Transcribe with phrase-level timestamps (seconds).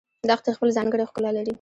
[0.29, 1.49] دښتې خپل ځانګړی ښکلا لري